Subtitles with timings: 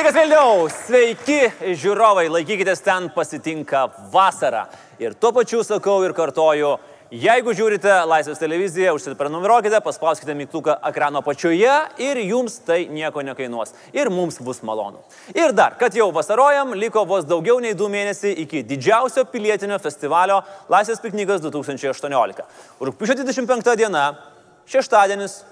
[0.00, 4.62] Sveikas Vilniau, sveiki žiūrovai, laikykitės ten pasitinka vasara.
[4.96, 6.70] Ir tuo pačiu sakau ir kartoju,
[7.12, 13.74] jeigu žiūrite Laisvės televiziją, užsiprenumeruokite, paspauskite mygtuką ekrano pačioje ir jums tai nieko nekainuos.
[13.92, 15.02] Ir mums bus malonu.
[15.36, 20.40] Ir dar, kad jau vasarojam, liko vos daugiau nei du mėnesiai iki didžiausio pilietinio festivalio
[20.72, 22.48] Laisvės piknikas 2018.
[22.88, 24.06] Rūpiučio 25 diena,
[24.64, 25.42] šeštadienis,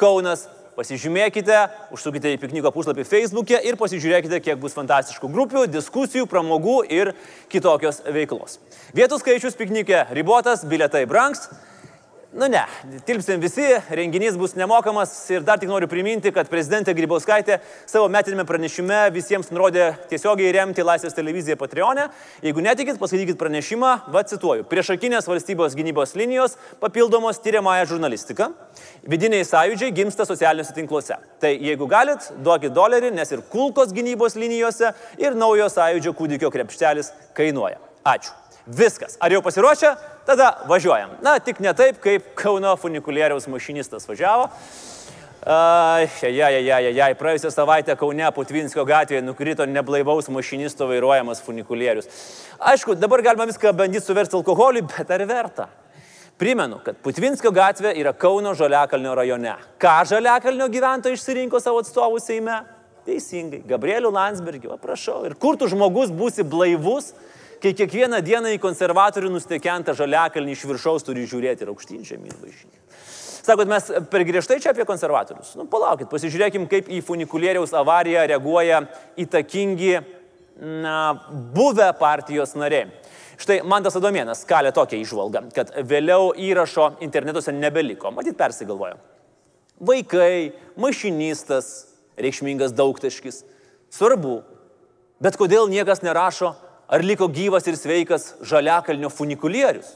[0.00, 0.46] Kaunas,
[0.78, 1.56] Pasižymėkite,
[1.94, 7.12] užsukite į pikniko puslapį Facebook'e ir pasižiūrėkite, kiek bus fantastiškų grupių, diskusijų, pramogų ir
[7.52, 8.60] kitokios veiklos.
[8.96, 11.48] Vietų skaičius piknike ribotas, biletai brangs,
[12.32, 12.60] Nu ne,
[13.06, 17.56] tilpsim visi, renginys bus nemokamas ir dar tik noriu priminti, kad prezidentė Grybauskaitė
[17.90, 22.04] savo metinėme pranešime visiems nurodė tiesiogiai remti Laisvės televiziją Patreonę.
[22.46, 28.52] Jeigu netikit, paskaitykit pranešimą, va cituoju, priešakinės valstybės gynybos linijos papildomos tyriamąją žurnalistiką,
[29.10, 31.18] vidiniai sąjūdžiai gimsta socialiniuose tinkluose.
[31.42, 37.10] Tai jeigu galit, duokit dolerį, nes ir kulkos gynybos linijose ir naujo sąjūdžio kūdikio krepštelis
[37.34, 37.82] kainuoja.
[38.06, 38.39] Ačiū.
[38.70, 39.16] Viskas.
[39.20, 39.94] Ar jau pasiruošę?
[40.26, 41.16] Tada važiuojam.
[41.24, 44.46] Na, tik ne taip, kaip Kauno funikulieriaus mašinistas važiavo.
[45.40, 52.10] Jai, jai, jai, praėjusią savaitę Kaune Putvinskio gatvėje nukrito neblaivaus mašinisto vairuojamas funikulierius.
[52.60, 55.66] Aišku, dabar galima viską bandyti suversti alkoholį, bet ar verta?
[56.40, 59.56] Primenu, kad Putvinskio gatvė yra Kauno Žaliakalnio rajone.
[59.80, 62.60] Ką Žaliakalnio gyventojai išsirinko savo atstovų Seime?
[63.08, 65.22] Teisingai, Gabrielių Landsbergį, prašau.
[65.24, 67.14] Ir kur tu žmogus būsi blaivus,
[67.62, 72.78] kai kiekvieną dieną į konservatorių nustekentą žaliakalnį iš viršaus turi žiūrėti ir aukštyn žemyn važinį.
[73.40, 75.54] Sakot, mes per griežtai čia apie konservatorius.
[75.56, 78.82] Nu, palaukit, pasižiūrėkim, kaip į funikulieriaus avariją reaguoja
[79.20, 79.94] įtakingi
[80.60, 80.96] na,
[81.56, 82.90] buvę partijos nariai.
[83.40, 88.12] Štai Mantas Adomėnas kalė tokią išvalgą, kad vėliau įrašo internetuose nebeliko.
[88.12, 88.98] Matyt, persigalvojo.
[89.80, 91.70] Vaikai, mašinistas,
[92.20, 93.46] reikšmingas daugtaškis.
[93.96, 94.42] Svarbu.
[95.24, 96.52] Bet kodėl niekas nerašo
[96.90, 99.94] ar liko gyvas ir sveikas žaliakalnio funikulierius?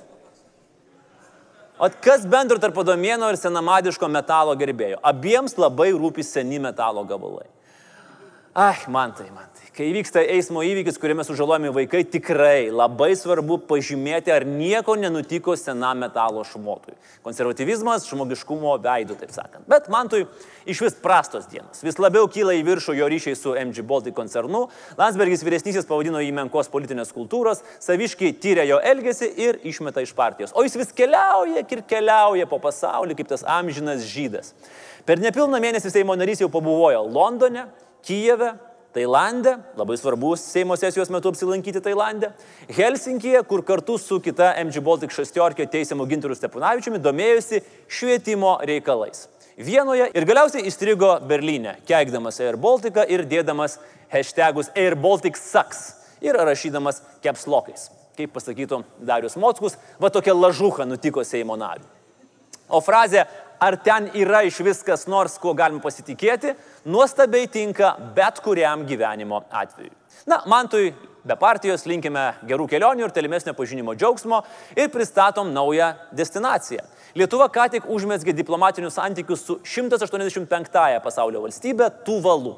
[1.78, 5.00] O kas bendro tarp padomėno ir senamadiško metalo gerbėjo?
[5.02, 7.48] Abiems labai rūpi seni metalo gabalai.
[8.54, 9.66] Ai, man tai, man tai.
[9.74, 15.98] Kai vyksta eismo įvykis, kuriame sužalojami vaikai, tikrai labai svarbu pažymėti, ar nieko nenutiko senam
[15.98, 16.94] metalo šmotui.
[17.26, 19.66] Konservatyvizmas žmogiškumo veidų, taip sakant.
[19.66, 20.20] Bet man tai
[20.70, 21.82] iš vis prastos dienos.
[21.82, 24.68] Vis labiau kyla į viršų jo ryšiai su MG Baltic koncernu.
[25.00, 30.54] Landsbergis vyresnysis pavadino jį menkos politinės kultūros, saviškai tyrė jo elgesį ir išmeta iš partijos.
[30.54, 34.54] O jis vis keliauja ir keliauja po pasaulį kaip tas amžinas žydas.
[35.04, 37.66] Per nepilną mėnesį Seimo narys jau pabuvojo Londone,
[38.04, 38.52] Kijeve,
[38.94, 42.30] Tailandė, labai svarbus Seimo sesijos metu apsilankyti Tailandė,
[42.76, 49.26] Helsinkije, kur kartu su kita MG Baltic šestiorkė teisiamu Ginteru Stepunavičiumi domėjosi švietimo reikalais.
[49.58, 53.80] Vienoje ir galiausiai įstrigo Berlyne, keikdamas Air Baltica ir dėdamas
[54.14, 55.84] hashtagus Air Baltic sucks
[56.22, 57.88] ir rašydamas capslokais.
[58.14, 61.90] Kaip pasakytų Darius Mockus, va tokia lažuha nutiko Seimo nariui.
[62.70, 63.26] O frazė
[63.64, 66.52] ar ten yra iš viskas nors, kuo galim pasitikėti,
[66.84, 69.92] nuostabiai tinka bet kuriam gyvenimo atveju.
[70.28, 70.90] Na, mantui
[71.24, 74.42] be partijos linkime gerų kelionių ir tolimesnio pažinimo džiaugsmo
[74.76, 76.84] ir pristatom naują destinaciją.
[77.16, 82.56] Lietuva ką tik užmėsgė diplomatinius santykius su 185-ąją pasaulio valstybė Tuvalu.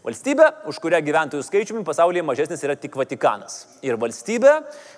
[0.00, 3.66] Valstybė, už kurią gyventojų skaičiumi pasaulyje mažesnis yra tik Vatikanas.
[3.84, 4.54] Ir valstybė,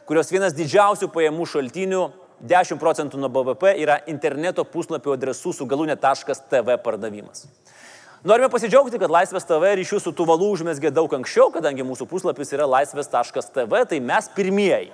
[0.06, 2.02] kurios vienas didžiausių pajamų šaltinių
[2.42, 7.46] 10 procentų nuo BVP yra interneto puslapio adresų su galūnė.tv pardavimas.
[8.22, 12.68] Norime pasidžiaugti, kad Laisvės TV ryšių su Tuvalu užmėsgė daug anksčiau, kadangi mūsų puslapis yra
[12.70, 14.92] laisvės.tv, tai mes pirmieji.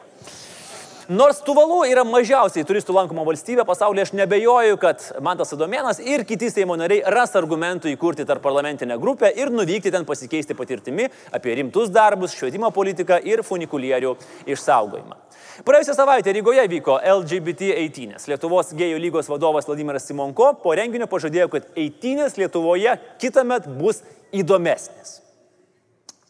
[1.08, 6.50] Nors Tuvalu yra mažiausiai turistų lankoma valstybė pasaulyje, aš nebejoju, kad Mantas Adomėnas ir kiti
[6.52, 11.88] Seimo nariai ras argumentų įkurti tarp parlamentinę grupę ir nuvykti ten pasikeisti patirtimi apie rimtus
[11.88, 14.10] darbus, švietimo politiką ir funikulierių
[14.53, 15.16] išsaugojimą.
[15.65, 18.28] Praėjusią savaitę Rygoje vyko LGBT eitynės.
[18.28, 24.03] Lietuvos gėjų lygos vadovas Vladimiras Simonko po renginio pažadėjo, kad eitynės Lietuvoje kitą metą bus
[24.36, 25.22] įdomesnės.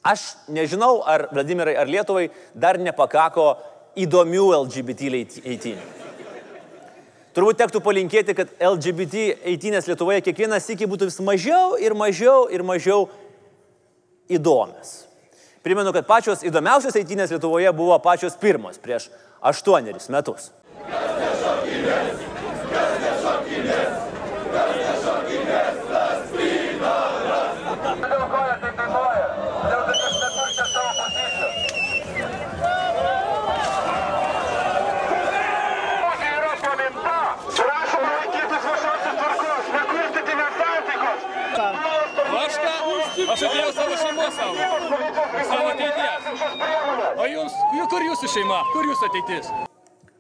[0.06, 0.23] Aš
[0.55, 3.49] nežinau, ar Vladimirai, ar Lietuvai dar nepakako
[4.05, 5.11] įdomių LGBT
[5.43, 5.87] eitynių.
[7.37, 12.65] Turbūt tektų palinkėti, kad LGBT eitynės Lietuvoje kiekvienas iki būtų vis mažiau ir mažiau ir
[12.67, 13.06] mažiau
[14.29, 15.05] įdomias.
[15.62, 19.11] Primenu, kad pačios įdomiausios eitynės Lietuvoje buvo pačios pirmos prieš
[19.43, 20.51] aštuonerius metus.
[20.89, 22.23] Kas nešokinės,
[22.73, 23.93] kas nešokinės,
[24.55, 27.59] kas nešokinės, tas vynoras.
[28.05, 29.29] Dėl ko jie taip dainuoja?
[29.69, 31.56] Dėl to, kad neturite savo pozicijos.
[36.05, 37.19] Pusė yra paminta.
[37.59, 41.21] Prašoma laikytis viešosios tvarkos, nekurstyti nesantaikos.
[42.39, 42.75] Aš ką?
[43.29, 44.55] Aš Aš atėjau savo šeimos savo.
[45.49, 46.23] Savo ateities.
[47.18, 47.57] O jums,
[47.91, 48.63] kur jūsų šeima?
[48.73, 49.51] Kur jūsų ateitis?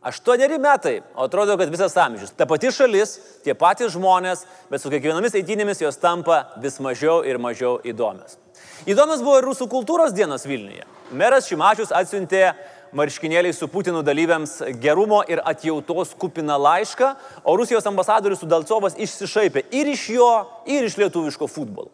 [0.08, 2.30] Aštuoneri metai, o atrodo, kad visas amžius.
[2.38, 7.40] Ta pati šalis, tie patys žmonės, bet su kiekvienomis eitynėmis jos tampa vis mažiau ir
[7.42, 8.38] mažiau įdomios.
[8.86, 10.86] Įdomios buvo ir rusų kultūros dienos Vilniuje.
[11.10, 12.52] Meras Šimašius atsiuntė
[12.94, 17.12] marškinėliai su Putinu dalyviams gerumo ir atjautos kupiną laišką,
[17.42, 20.32] o Rusijos ambasadorius Udalcovas išsišaipė ir iš jo,
[20.70, 21.90] ir iš lietuviško futbolo.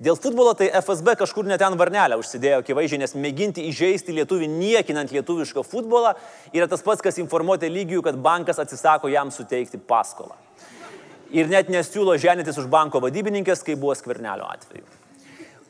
[0.00, 5.12] Dėl futbolo tai FSB kažkur net ten varnelę užsidėjo akivaizdžiai, nes mėginti įžeisti lietuvį niekinant
[5.12, 6.14] lietuvišką futbolą
[6.56, 10.38] yra tas pats, kas informuoti lygių, kad bankas atsisako jam suteikti paskolą.
[11.36, 14.99] Ir net nesiūlo ženytis už banko vadybininkės, kaip buvo skvernelio atveju.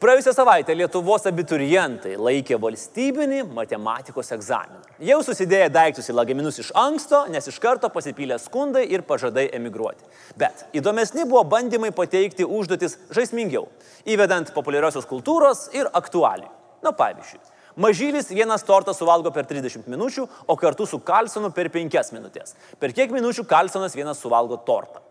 [0.00, 4.80] Praėjusią savaitę Lietuvos abiturientai laikė valstybinį matematikos egzaminą.
[5.04, 10.08] Jau susidėję daiktus į lagaminus iš anksto, nes iš karto pasipylė skundai ir pažadai emigruoti.
[10.40, 13.66] Bet įdomesni buvo bandymai pateikti užduotis žaismingiau,
[14.08, 16.48] įvedant populiariosios kultūros ir aktualių.
[16.80, 17.44] Na pavyzdžiui,
[17.76, 22.56] Mažylis vienas tortą suvalgo per 30 minučių, o kartu su Kalsonu per 5 minutės.
[22.80, 25.04] Per kiek minučių Kalsonas vienas suvalgo tortą?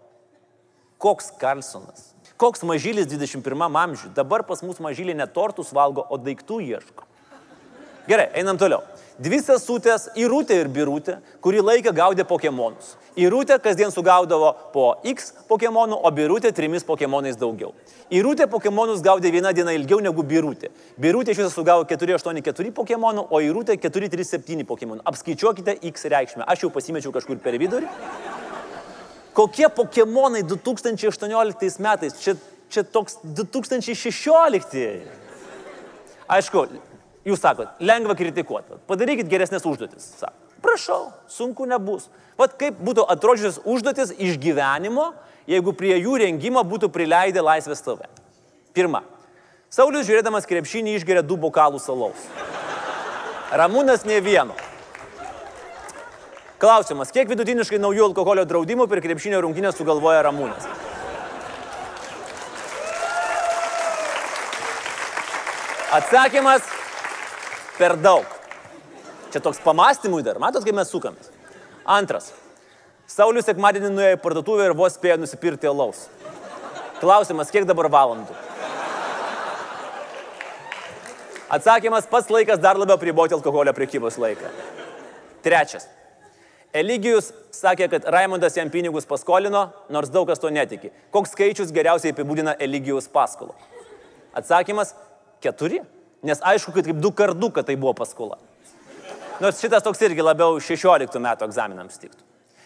[0.97, 2.15] Koks Kalsonas?
[2.39, 4.13] Koks mažylis 21 amžiui?
[4.15, 7.03] Dabar pas mus mažylį ne tortus valgo, o daiktų ieško.
[8.07, 8.79] Gerai, einam toliau.
[9.19, 12.93] Dvi sesutės, Irutė ir Birutė, kurį laiką gaudė Pokemonus.
[13.19, 17.73] Irutė kasdien sugaudavo po X Pokemonų, o Birutė trimis Pokemonais daugiau.
[18.07, 20.71] Irutė Pokemonus gaudė vieną dieną ilgiau negu Birutė.
[20.95, 25.03] Birutė iš viso sugavo 484 Pokemonų, o Irutė 437 Pokemonų.
[25.11, 26.47] Apskaičiuokite X reikšmę.
[26.47, 27.91] Aš jau pasimečiau kažkur per vidurį.
[29.39, 32.13] Kokie Pokemonai 2018 metais?
[32.19, 32.35] Čia,
[32.67, 34.73] čia toks 2016.
[36.27, 36.63] Aišku,
[37.23, 38.81] jūs sakot, lengva kritikuoti.
[38.89, 40.09] Padarykit geresnės užduotis.
[40.19, 42.09] Sako, prašau, sunku nebus.
[42.35, 45.13] Vat kaip būtų atrodžiusios užduotis iš gyvenimo,
[45.47, 48.11] jeigu prie jų rengimo būtų prileidę laisvės TV.
[48.75, 49.05] Pirma.
[49.71, 52.27] Saulis žiūrėdamas krepšinį išgeria du bokalų salaus.
[53.55, 54.59] Ramūnas ne vieno.
[56.59, 60.65] Klausimas, kiek vidutiniškai naujų alkoholio draudimų per krepšinio rungtynę sugalvoja Ramūnas?
[65.95, 66.65] Atsakymas-
[67.79, 68.25] per daug.
[69.31, 71.31] Čia toks pamastymui dar, matot, kaip mes sukamės.
[71.87, 72.33] Antras.
[73.07, 76.09] Saulis sekmadienį nuėjo į parduotuvę ir vos spėjo nusipirkti alaus.
[76.99, 78.35] Klausimas, kiek dabar valandų?
[81.49, 84.51] Atsakymas, pats laikas dar labiau priboti alkoholio priekybos laiką.
[85.41, 85.87] Trečias.
[86.73, 90.91] Eligijus sakė, kad Raimondas jam pinigus paskolino, nors daug kas to netiki.
[91.09, 93.55] Koks skaičius geriausiai apibūdina Eligijus paskolą?
[94.37, 94.93] Atsakymas-
[95.43, 95.81] keturi.
[96.21, 98.37] Nes aišku, kad kaip du kartų, kad tai buvo paskola.
[99.39, 102.23] Nors šitas toks irgi labiau 16 metų egzaminams tiktų.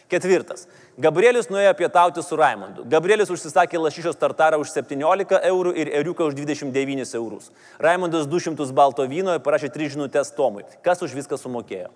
[0.09, 0.67] Ketvirtas.
[0.99, 2.83] Gabrielius nuėjo pietauti su Raimondu.
[2.89, 7.51] Gabrielius užsisakė lašišos tartarą už 17 eurų ir eriuką už 29 eurus.
[7.79, 10.65] Raimondas 200 balto vyno ir parašė 3 žinutės Tomui.
[10.83, 11.89] Kas už viską sumokėjo?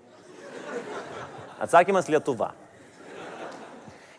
[1.62, 2.54] Atsakymas Lietuva.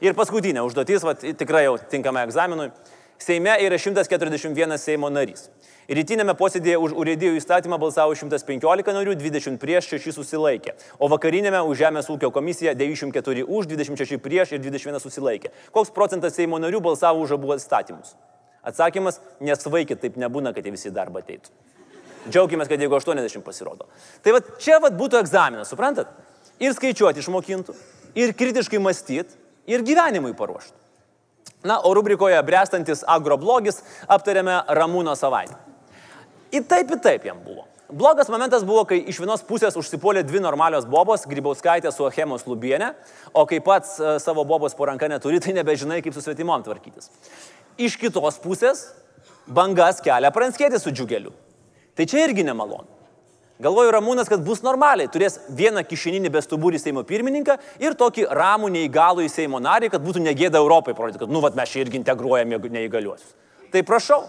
[0.03, 2.71] Ir paskutinė užduotis, va, tikrai jau tinkama egzaminui.
[3.19, 5.49] Seime yra 141 Seimo narys.
[5.89, 10.77] Rytinėme posėdėje už urėdijų įstatymą balsavo 115 narių, 20 prieš, 6 susilaikė.
[11.01, 15.51] O vakarinėme už Žemės ūkio komisiją 94 už, 26 prieš ir 21 susilaikė.
[15.75, 18.15] Koks procentas Seimo narių balsavo už abu įstatymus?
[18.63, 21.51] Atsakymas- nesvaikit, taip nebūna, kad jie visi darbą ateitų.
[22.29, 23.87] Džiaugiamės, kad jeigu 80 pasirodo.
[24.23, 26.07] Tai va čia va būtų egzaminas, suprantat?
[26.59, 27.75] Ir skaičiuoti išmokintų,
[28.19, 29.37] ir kritiškai mąstyti,
[29.71, 30.75] ir gyvenimui paruoštų.
[31.67, 35.57] Na, o rubrikoje Brestantis agroblogis aptarėme Ramūno savaitę.
[36.55, 37.67] Į taip, į taip jam buvo.
[37.89, 42.91] Blogas momentas buvo, kai iš vienos pusės užsipuolė dvi normalios bobos, Grybauskaitė su Achemos Lubienė,
[43.33, 47.09] o kai pats e, savo bobos po ranka neturi, tai nebežinai, kaip su svetimom tvarkytis.
[47.81, 48.85] Iš kitos pusės
[49.49, 51.33] bangas kelia pranskėti su džiugeliu.
[51.97, 52.98] Tai čia irgi nemalonu.
[53.59, 59.25] Galvoju Ramūnas, kad bus normaliai, turės vieną kišeninį bestubūrį Seimo pirmininką ir tokį ramų neįgalų
[59.27, 62.61] į Seimo narį, kad būtų negėda Europai parodyti, kad nu, vat, mes čia irgi integruojame
[62.63, 63.35] neįgaliuosius.
[63.75, 64.21] Tai prašau,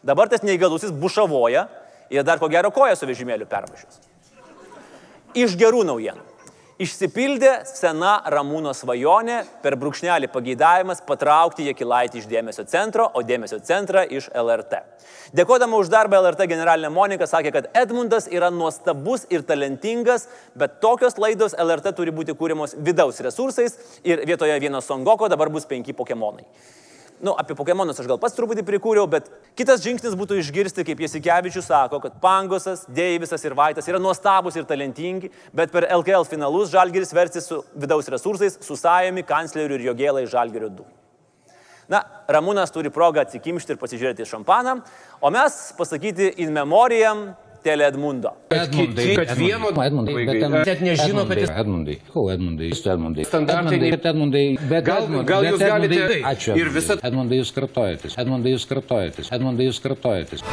[0.00, 1.66] dabar tas neįgalusis bušavoja
[2.08, 4.00] ir dar ko gero koją su vežimėliu pervažiuos.
[5.36, 6.24] Iš gerų naujienų.
[6.74, 14.02] Išsipildė sena Ramūno svajonė per brūkšnelį pageidavimas patraukti Jekilaitį iš dėmesio centro, o dėmesio centrą
[14.02, 14.80] iš LRT.
[15.38, 20.26] Dėkodama už darbą LRT generalinė Monika sakė, kad Edmundas yra nuostabus ir talentingas,
[20.58, 25.70] bet tokios laidos LRT turi būti kūrimos vidaus resursais ir vietoje vieno Songoko dabar bus
[25.70, 26.42] penki Pokemonai
[27.24, 31.70] nu, apie Pokemonus aš gal pats truputį prikūriau, bet kitas žingsnis būtų išgirsti, kaip Jasikevičius
[31.70, 37.14] sako, kad Pangosas, Deivisas ir Vaitas yra nuostabus ir talentingi, bet per LKL finalus Žalgiris
[37.16, 40.86] versis su vidaus resursais, su Sajami, kancleriu ir Jogėlai Žalgirio 2.
[41.92, 42.00] Na,
[42.32, 44.78] Ramūnas turi progą atsikimšti ir pasižiūrėti šampaną,
[45.20, 47.30] o mes pasakyti in memoriam
[47.64, 48.28] Tele Edmundo.
[48.52, 51.52] Edmundai, kad vieno Edmundai, bet ten net nežino, kad jis...
[51.62, 53.24] Edmundai, ko Edmundai, jūs Edmundai.
[53.30, 56.58] Standartiniai- bet Edmundai, bet Gal- Edmundai, gal jūs galite- ačiū.
[56.60, 60.44] ir visa- Edmundai, jūs kartojatės, Edmundai, jūs kartojatės, Edmundai, jūs kartojatės.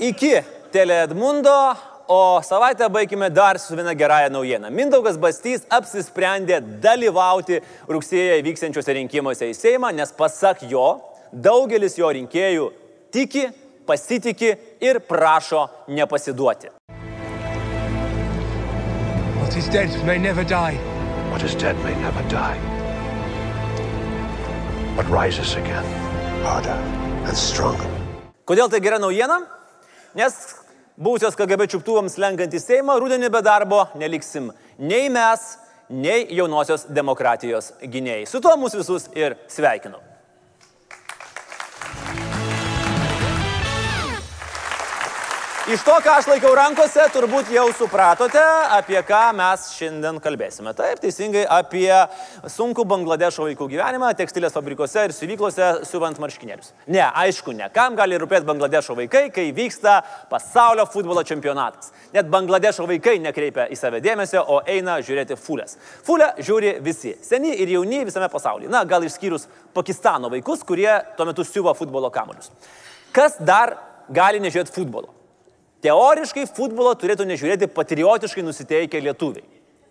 [0.00, 0.32] Iki
[0.72, 1.74] Tele Edmundo,
[2.08, 4.70] o savaitę baigime dar su viena gerąją naujiena.
[4.70, 11.00] Mindaugas Bastys apsisprendė dalyvauti rugsėje vyksiančiuose rinkimuose į Seimą, nes pasak jo,
[11.32, 12.70] daugelis jo rinkėjų
[13.12, 13.48] tiki,
[13.86, 16.70] pasitikė ir prašo nepasiduoti.
[19.40, 20.78] What is dead may never die.
[21.32, 22.58] What is dead may never die,
[24.96, 25.84] but rises again,
[26.44, 26.76] harder
[27.24, 27.88] and stronger.
[28.44, 29.38] Kodėl tai gera naujiena?
[30.18, 30.36] Nes
[31.00, 35.56] būsios KGB čiuptuvams lenkant į Seimą, rudenį be darbo neliksim nei mes,
[35.88, 38.26] nei jaunosios demokratijos gynėjai.
[38.28, 40.11] Su tuo mūsų visus ir sveikinu.
[45.70, 48.40] Iš to, ką aš laikau rankose, turbūt jau supratote,
[48.74, 50.72] apie ką mes šiandien kalbėsime.
[50.74, 51.86] Taip, teisingai, apie
[52.50, 56.72] sunkų Bangladešo vaikų gyvenimą tekstilės fabrikuose ir siuvyklose siuvant marškinėlius.
[56.90, 57.68] Ne, aišku, ne.
[57.70, 60.00] Kam gali rūpėti Bangladešo vaikai, kai vyksta
[60.32, 61.94] pasaulio futbolo čempionatas.
[62.10, 65.78] Net Bangladešo vaikai nekreipia į save dėmesio, o eina žiūrėti fulės.
[66.02, 68.74] Fulę žiūri visi, seni ir jauni visame pasaulyje.
[68.74, 69.46] Na, gal išskyrus
[69.78, 72.50] Pakistano vaikus, kurie tuo metu siuva futbolo kamuolius.
[73.14, 73.78] Kas dar
[74.10, 75.21] gali nežiūrėti futbolo?
[75.82, 79.48] Teoriškai futbolo turėtų nežiūrėti patriotiškai nusiteikę lietuviai.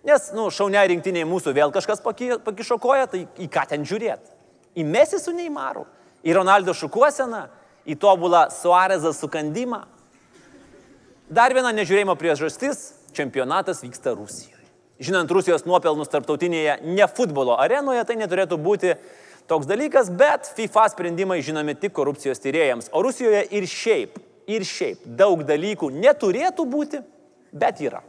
[0.07, 4.31] Nes, nu, šaunia rinktiniai mūsų vėl kažkas paki- pakišokoja, tai į ką ten žiūrėti?
[4.79, 5.83] Į Mesį su Neimaru,
[6.23, 7.43] į Ronaldo šukuoseną,
[7.85, 9.83] į tobulą Suarezą sukandimą.
[11.29, 14.63] Dar viena nežiūrėjimo priežastis- čempionatas vyksta Rusijoje.
[14.99, 18.95] Žinant Rusijos nuopelnus tarptautinėje ne futbolo arenoje, tai neturėtų būti
[19.47, 22.89] toks dalykas, bet FIFA sprendimai žinomi tik korupcijos tyrėjams.
[22.93, 24.19] O Rusijoje ir šiaip,
[24.49, 27.01] ir šiaip daug dalykų neturėtų būti,
[27.51, 28.01] bet yra.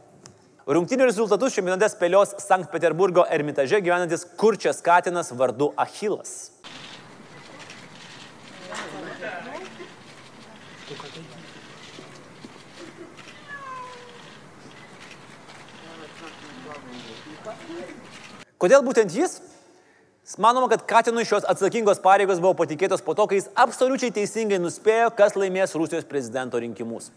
[0.63, 6.53] Rungtinių rezultatus čempionate spėlios Sankt Peterburgo ermitaže gyvenantis kurčias katinas vardu Achilas.
[18.63, 19.41] Kodėl būtent jis?
[20.37, 25.11] Manoma, kad Katinui šios atsakingos pareigos buvo patikėtos po to, kai jis absoliučiai teisingai nuspėjo,
[25.13, 27.11] kas laimės Rusijos prezidento rinkimus.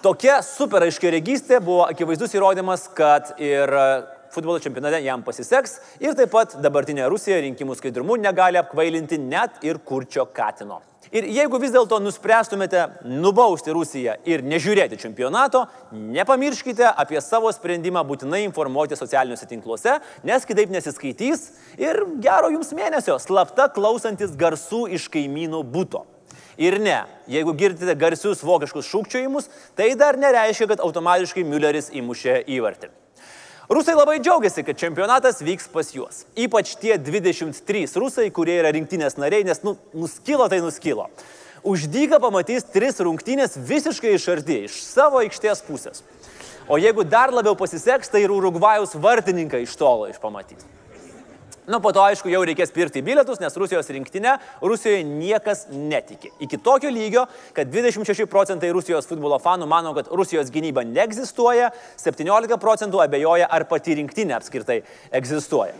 [0.00, 3.86] Tokia super aiškiai regystė buvo akivaizdus įrodymas, kad ir e,
[4.32, 9.82] futbolo čempionate jam pasiseks ir taip pat dabartinė Rusija rinkimų skaidrumu negali apkvailinti net ir
[9.84, 10.80] kurčio Katino.
[11.10, 18.44] Ir jeigu vis dėlto nuspręstumėte nubausti Rusiją ir nežiūrėti čempionato, nepamirškite apie savo sprendimą būtinai
[18.44, 21.48] informuoti socialiniuose tinkluose, nes kitaip nesiskaitys
[21.82, 26.04] ir gero jums mėnesio slapta klausantis garsų iš kaimynų būto.
[26.60, 32.94] Ir ne, jeigu girdite garsius vokiškus šūkčiojimus, tai dar nereiškia, kad automatiškai Mülleris įmušė įvartį.
[33.70, 36.24] Rusai labai džiaugiasi, kad čempionatas vyks pas juos.
[36.34, 41.06] Ypač tie 23 rusai, kurie yra rinktinės nariai, nes nu, nuskilo tai nuskilo.
[41.62, 46.02] Uždyga pamatys tris rungtynės visiškai iš arti, iš savo aikštės pusės.
[46.66, 50.66] O jeigu dar labiau pasiseks, tai ir Urugvajaus vartininkai iš tolo išpamatys.
[51.68, 56.32] Na, po to, aišku, jau reikės pirkti bilietus, nes Rusijos rinktinė Rusijoje niekas netiki.
[56.40, 57.26] Iki tokio lygio,
[57.56, 63.68] kad 26 procentai Rusijos futbolo fanų mano, kad Rusijos gynyba neegzistuoja, 17 procentų abejoja, ar
[63.68, 64.80] pati rinktinė apskritai
[65.20, 65.76] egzistuoja.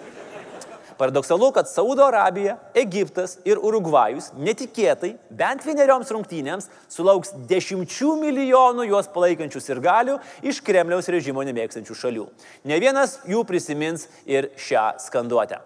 [1.00, 9.08] Paradoksalu, kad Saudo Arabija, Egiptas ir Urugvajus netikėtai bent vienerioms rungtynėms sulauks dešimčių milijonų juos
[9.14, 12.26] palaikančių sirgalių iš Kremliaus režimo nemėgstančių šalių.
[12.68, 15.62] Ne vienas jų prisimins ir šią skanduotę.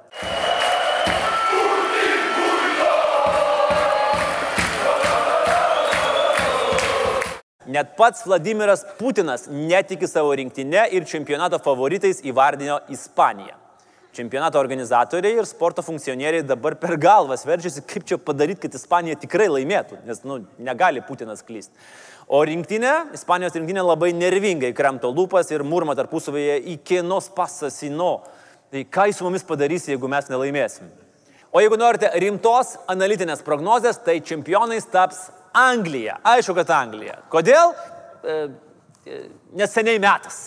[7.75, 13.64] Net pats Vladimiras Putinas netiki savo rinktinę ir čempionato favoritais įvardino Ispaniją.
[14.15, 19.49] Čempionato organizatoriai ir sporto funkcionieriai dabar per galvas veržiasi, kaip čia padaryti, kad Ispanija tikrai
[19.51, 21.75] laimėtų, nes nu, negali Putinas klysti.
[22.31, 28.13] O rinktinė, Ispanijos rinktinė labai nervingai kramto lūpas ir murma tarpusavėje į kienos pasasino.
[28.71, 30.89] Tai ką jis su mumis padarys, jeigu mes nelaimėsim?
[31.55, 36.21] O jeigu norite rimtos analitinės prognozės, tai čempionais taps Anglija.
[36.27, 37.21] Aišku, kad Anglija.
[37.31, 37.75] Kodėl?
[38.23, 38.39] E,
[39.07, 39.25] e,
[39.59, 40.41] neseniai metas.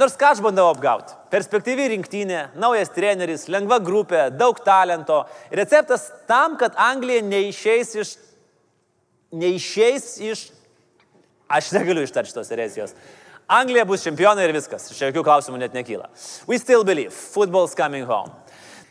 [0.00, 1.12] Nors ką aš bandau apgauti.
[1.32, 5.22] Perspektyvi rinktinė, naujas treneris, lengva grupė, daug talento.
[5.52, 8.16] Receptas tam, kad Anglija neišeis iš,
[9.36, 10.50] neišeis iš
[11.52, 12.94] Aš negaliu ištarti šitos erezijos.
[13.46, 14.88] Anglija bus čempionai ir viskas.
[14.96, 16.08] Čia jokių klausimų net nekyla.
[16.48, 17.12] We still believe.
[17.12, 18.32] Football's coming home.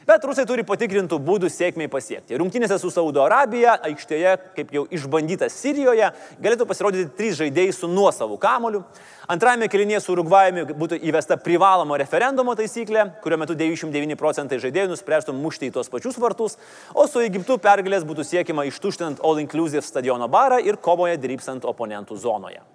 [0.07, 2.33] Bet rusai turi patikrintų būdų sėkmiai pasiekti.
[2.39, 6.07] Rungtynėse su Saudo Arabija, aikštėje, kaip jau išbandyta Sirijoje,
[6.41, 8.81] galėtų pasirodyti trys žaidėjai su nuosavu kamoliu.
[9.29, 15.37] Antrajame kelinėje su Urugvajumi būtų įvesta privalomo referendumo taisyklė, kurio metu 99 procentai žaidėjų nuspręstų
[15.37, 16.57] mušti į tuos pačius vartus,
[16.97, 22.65] o su Egiptu pergalės būtų siekiama ištuštinant all-inclusive stadiono barą ir kovoje drybsant oponentų zonoje.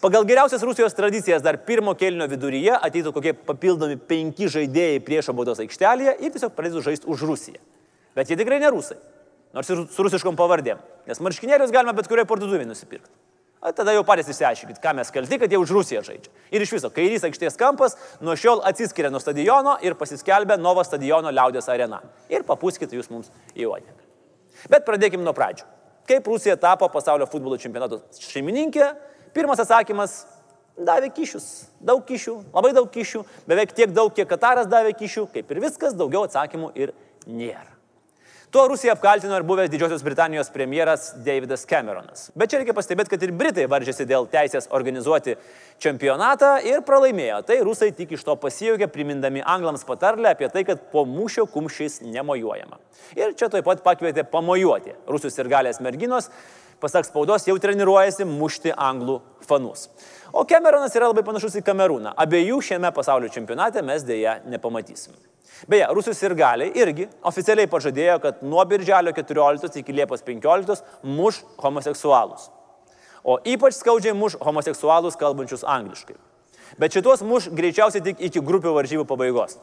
[0.00, 5.58] Pagal geriausias Rusijos tradicijas dar pirmo kelnio viduryje ateitų kokie papildomi penki žaidėjai priešo baudos
[5.64, 7.58] aikštelėje ir tiesiog pradėtų žaisti už Rusiją.
[8.14, 8.94] Bet jie tikrai ne rusai.
[9.56, 10.78] Nors ir su rusiškom pavardėm.
[11.08, 13.10] Nes marškinėlius galima bet kurioje parduotuvėje nusipirkti.
[13.58, 16.30] O tada jau patys išsiaiškinkit, ką mes kalti, kad jie už Rusiją žaidžia.
[16.54, 21.32] Ir iš viso, kairys aikštės kampas nuo šiol atsiskiria nuo stadiono ir pasiskelbia Novo stadiono
[21.34, 21.98] liaudės arena.
[22.30, 23.98] Ir papūskite jūs mums į uodegą.
[24.70, 25.66] Bet pradėkime nuo pradžių.
[26.06, 28.92] Kaip Rusija tapo pasaulio futbolo čempionato šeimininkė
[29.38, 30.24] Pirmas atsakymas-
[30.88, 31.68] davė kišius.
[31.78, 35.94] Daug kišių, labai daug kišių, beveik tiek daug, kiek Kataras davė kišių, kaip ir viskas,
[35.94, 36.92] daugiau atsakymų ir
[37.24, 37.78] nėra.
[38.50, 42.30] Tuo Rusija apkaltino ir buvęs Didžiosios Britanijos premjeras Davidas Cameronas.
[42.34, 45.36] Bet čia reikia pastebėti, kad ir Britai varžėsi dėl teisės organizuoti
[45.78, 47.42] čempionatą ir pralaimėjo.
[47.44, 52.00] Tai rusai tik iš to pasijaukė, primindami anglams patarlę apie tai, kad po mūšio kumščiais
[52.08, 52.80] nemojuojama.
[53.20, 56.32] Ir čia taip pat pakvietė pamojuoti rusus ir galės merginos,
[56.82, 59.18] pasak spaudos, jau treniruojasi mušti anglų
[59.48, 59.88] fanus.
[60.32, 62.12] O Cameronas yra labai panašus į Kamerūną.
[62.20, 65.16] Abiejų šiame pasaulio čempionate mes dėja nepamatysim.
[65.66, 71.40] Beje, Rusijos ir galiai irgi oficialiai pažadėjo, kad nuo birželio 14 iki Liepos 15 muš
[71.58, 72.46] homoseksualus.
[73.24, 76.14] O ypač skaudžiai muš homoseksualus kalbančius angliškai.
[76.78, 79.56] Bet šitos muš greičiausiai tik iki grupių varžybų pabaigos.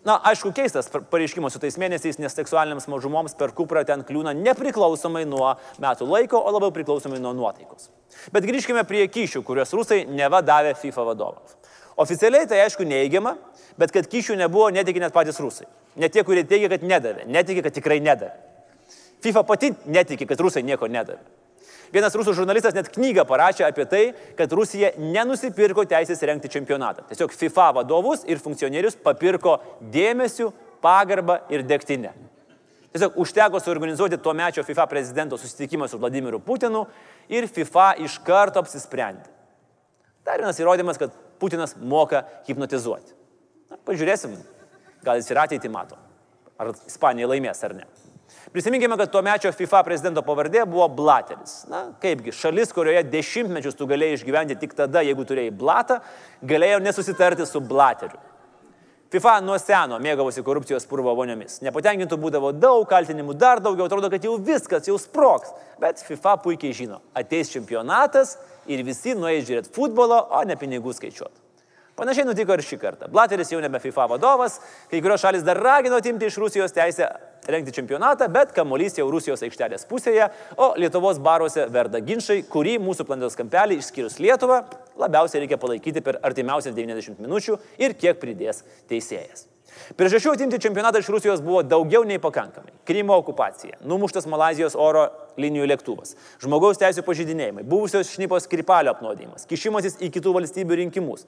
[0.00, 5.26] Na, aišku, keistas pareiškimas su tais mėnesiais, nes seksualiniams mažumoms per kuprą ten kliūna nepriklausomai
[5.28, 5.50] nuo
[5.82, 7.90] metų laiko, o labiau priklausomai nuo nuotaikos.
[8.32, 11.58] Bet grįžkime prie kyšių, kuriuos rusai neva davė FIFA vadovams.
[12.00, 13.34] Oficialiai tai aišku neigiama,
[13.76, 15.68] bet kad kyšių nebuvo, netiki net patys rusai.
[16.00, 18.32] Net tie, kurie teigia, kad nedavė, netiki, kad tikrai nedavė.
[19.20, 21.20] FIFA pati netiki, kad rusai nieko nedavė.
[21.90, 24.02] Vienas rusų žurnalistas net knygą parašė apie tai,
[24.38, 27.02] kad Rusija nenusipirko teisės rengti čempionatą.
[27.08, 29.56] Tiesiog FIFA vadovus ir funkcionierius papirko
[29.92, 32.12] dėmesiu, pagarbą ir degtinę.
[32.94, 36.86] Tiesiog užteko suorganizuoti tuo mečio FIFA prezidento susitikimą su Vladimiru Putinu
[37.28, 39.30] ir FIFA iš karto apsisprendė.
[40.26, 43.14] Dar vienas įrodymas, kad Putinas moka hipnotizuoti.
[43.70, 44.34] Na, pažiūrėsim,
[45.06, 45.98] gal jis ir ateitį mato.
[46.60, 47.86] Ar Ispanija laimės ar ne.
[48.52, 51.68] Prisiminkime, kad tuo mečio FIFA prezidento pavardė buvo Blateris.
[51.70, 56.00] Na, kaipgi, šalis, kurioje dešimtmečius tu galėjai išgyventi tik tada, jeigu turėjai Blatą,
[56.42, 58.18] galėjo nesusitarti su Blateriu.
[59.10, 61.60] FIFA nuo seno mėgavosi korupcijos purvo voniomis.
[61.66, 65.54] Nepatenkintų būdavo daug kaltinimų, dar daugiau, atrodo, kad jau viskas, jau sproks.
[65.82, 68.36] Bet FIFA puikiai žino, ateis čempionatas
[68.70, 71.38] ir visi nueis žiūrėti futbolo, o ne pinigų skaičiuoti.
[71.98, 73.10] Panašiai nutiko ir šį kartą.
[73.12, 74.58] Blateris jau nebe FIFA vadovas,
[74.90, 77.10] kai kurios šalis dar ragino atimti iš Rusijos teisę
[77.52, 83.06] rengti čempionatą, bet kamuolys jau Rusijos aikštelės pusėje, o Lietuvos baruose verda ginčiai, kurį mūsų
[83.08, 84.62] planetos kampelį, išskyrus Lietuvą,
[85.00, 89.46] labiausiai reikia palaikyti per artimiausias 90 minučių ir kiek pridės teisėjas.
[89.98, 92.72] Priežasčių atimti čempionatą iš Rusijos buvo daugiau nei pakankamai.
[92.86, 95.08] Krymo okupacija, numuštas Malazijos oro
[95.40, 101.26] linijų lėktuvas, žmogaus teisų pažydinėjimai, buvusios šnipos skripalio apnuodimas, kišimasis į kitų valstybių rinkimus,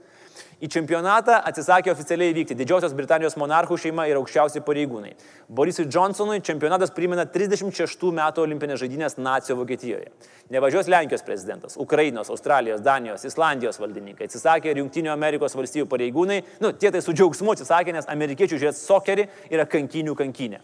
[0.62, 5.10] Į čempionatą atsisakė oficialiai vykti Didžiosios Britanijos monarchų šeima ir aukščiausi pareigūnai.
[5.50, 10.12] Borisui Johnsonui čempionatas primena 36 metų olimpinės žaidynės Nacijo Vokietijoje.
[10.54, 16.70] Nevažiuos Lenkijos prezidentas, Ukrainos, Australijos, Danijos, Islandijos valdininkai, atsisakė ir Junktinių Amerikos valstybių pareigūnai, nu,
[16.78, 20.62] tie tai su džiaugsmu atsisakė, nes amerikiečių žiūrėti sokerį yra kankinių kankinė.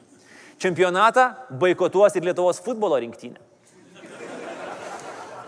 [0.58, 1.28] Čempionatą
[1.60, 3.38] boikotuos ir Lietuvos futbolo rinktinė.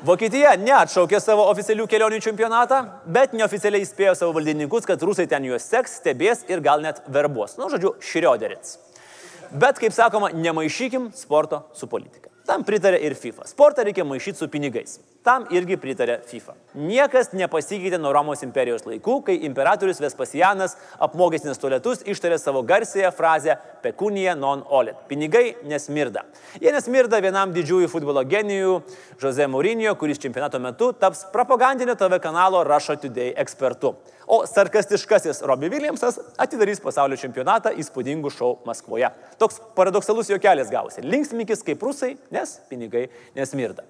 [0.06, 5.66] Vokietija neatšaukė savo oficialių kelionių čempionatą, bet neoficialiai įspėjo savo valdininkus, kad rusai ten juos
[5.68, 7.58] seks, stebės ir gal net verbuos.
[7.60, 8.78] Nu, žodžiu, Šrioderis.
[9.50, 12.29] Bet, kaip sakoma, nemaišykim sporto su politika.
[12.50, 13.44] Tam pritarė ir FIFA.
[13.46, 14.96] Sportą reikia maišyti su pinigais.
[15.22, 16.56] Tam irgi pritarė FIFA.
[16.74, 20.74] Niekas nepasikeitė nuo Romos imperijos laikų, kai imperatorius Vespasianas
[21.06, 24.98] apmokestinės tualetus ištarė savo garsėją frazę pekunija non olet.
[25.06, 26.24] Pinigai nesmirda.
[26.58, 28.80] Jie nesmirda vienam didžiųjų futbolo genijų,
[29.22, 33.94] Jose Mourinho, kuris čempionato metu taps propagandinio TV kanalo Russia Today ekspertu.
[34.30, 39.08] O sarkastiškasis Robbie Williamsas atidarys pasaulio čempionatą įspūdingų šou Maskvoje.
[39.42, 41.02] Toks paradoksalus juokelis gausi.
[41.02, 43.82] Linksmikis kaip rusai, nes pinigai nesmirda.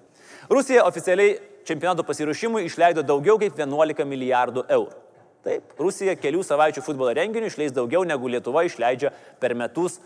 [0.49, 1.35] Rusija oficialiai
[1.69, 4.97] čempionato pasiruošimui išleido daugiau kaip 11 milijardų eurų.
[5.45, 9.99] Taip, Rusija kelių savaičių futbolo renginių išleis daugiau negu Lietuva išleidžia per metus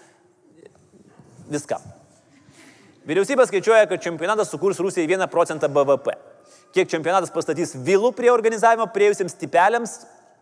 [1.47, 1.79] viskam.
[3.07, 6.15] Vyriausybė skaičiuoja, kad čempionatas sukurs Rusijai 1 procentą BVP.
[6.75, 9.93] kiek čempionatas pastatys vilų prie organizavimo prieėjusiems tipeliams,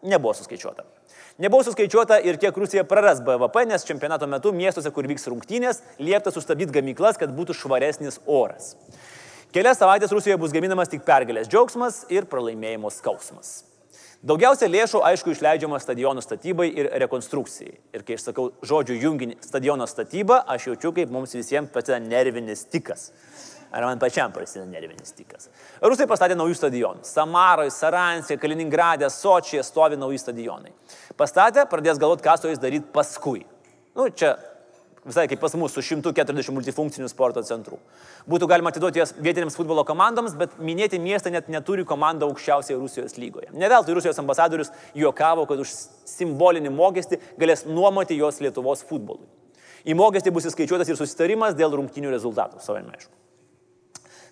[0.04, 0.86] nebuvo suskaičiuota.
[1.42, 6.32] Nebuvo suskaičiuota ir kiek Rusija praras BVP, nes čempionato metu miestuose, kur vyks rungtynės, liepta
[6.32, 8.76] sustabdyti gamyklas, kad būtų švaresnis oras.
[9.54, 13.64] Kelias savaitės Rusijoje bus gaminamas tik pergalės džiaugsmas ir pralaimėjimo skausmas.
[14.24, 17.74] Daugiausia lėšų, aišku, išleidžiama stadionų statybai ir rekonstrukcijai.
[17.92, 22.64] Ir kai aš sakau žodžių junginį stadiono statyba, aš jaučiu, kaip mums visiems prasideda nervinis
[22.72, 23.10] tikas.
[23.74, 25.48] Ar man pačiam prasideda nervinis tikas.
[25.82, 27.10] Rusai pastatė naujus stadionus.
[27.10, 30.70] Samaroje, Saransijoje, Kaliningradė, Sočyje stovi nauji stadionai.
[31.18, 33.42] Pastatė, pradės galvoti, ką su jais daryti paskui.
[33.98, 34.36] Nu, čia
[35.06, 37.80] visai kaip pas mus su 140 multifunkcinių sporto centrų.
[38.30, 43.18] Būtų galima atiduoti jas vietinėms futbolo komandoms, bet minėti miestai net neturi komandą aukščiausioje Rusijos
[43.18, 43.50] lygoje.
[43.58, 45.74] Ne veltui Rusijos ambasadorius juokavo, kad už
[46.14, 49.28] simbolinį mokestį galės nuomoti jos Lietuvos futbolui.
[49.84, 53.23] Į mokestį bus įskaičiuotas ir susitarimas dėl rungtinių rezultatų, savai aišku.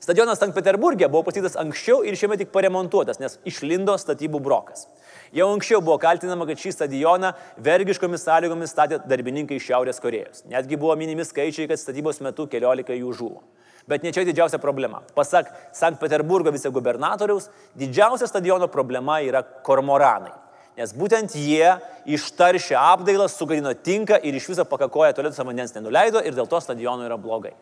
[0.02, 4.88] Stadionas Sankt Peterburgė buvo pastatytas anksčiau ir šiame tik paremontuotas, nes išlindo statybų brokas.
[5.30, 7.30] Jau anksčiau buvo kaltinama, kad šį stadioną
[7.62, 10.42] vergiškomis sąlygomis statė darbininkai iš Šiaurės Korejos.
[10.50, 13.44] Netgi buvo minimi skaičiai, kad statybos metu keliolika jų žuvo.
[13.86, 15.04] Bet ne čia didžiausia problema.
[15.14, 20.34] Pasak Sankt Peterburgo vicegubernatoriaus, didžiausia stadiono problema yra kormoranai.
[20.82, 21.76] Nes būtent jie
[22.10, 27.06] ištaršę apdailą, sugadino tinką ir iš viso pakakoja tualetų vandens nenuleido ir dėl to stadionų
[27.06, 27.54] yra blogai.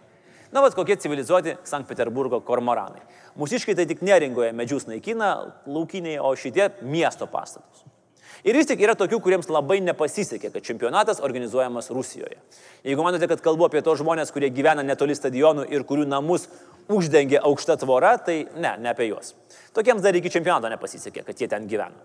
[0.52, 3.04] Na, vad kokie civilizuoti Sankt Peterburgo kormoranai.
[3.38, 5.30] Mūsiškai tai tik neringoje medžius naikina
[5.70, 7.86] laukiniai, o šitie miesto pastatus.
[8.48, 12.40] Ir vis tik yra tokių, kuriems labai nepasisekė, kad čempionatas organizuojamas Rusijoje.
[12.88, 16.48] Jeigu manote, kad kalbu apie tos žmonės, kurie gyvena netoli stadionų ir kurių namus
[16.90, 19.36] uždengia aukšta tvora, tai ne, ne apie juos.
[19.76, 22.00] Tokiems dar iki čempionato nepasisekė, kad jie ten gyvena.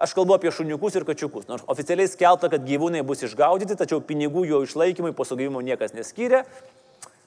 [0.00, 1.46] Aš kalbu apie šuniukus ir kačiukus.
[1.48, 6.42] Nors oficialiai skelbta, kad gyvūnai bus išgaudyti, tačiau pinigų jo išlaikymui po sugavimo niekas neskyrė.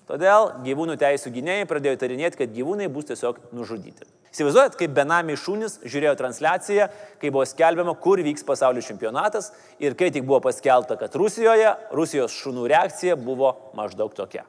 [0.10, 4.08] Todėl gyvūnų teisų gynėjai pradėjo įtarinėti, kad gyvūnai bus tiesiog nužudyti.
[4.34, 6.88] Įsivaizduojat, kaip benamiai šunys žiūrėjo transliaciją,
[7.22, 12.34] kai buvo skelbiama, kur vyks pasaulio čempionatas ir kai tik buvo paskelbta, kad Rusijoje, Rusijos
[12.42, 14.48] šunų reakcija buvo maždaug tokia.